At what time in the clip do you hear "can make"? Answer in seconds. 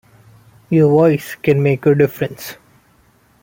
1.35-1.85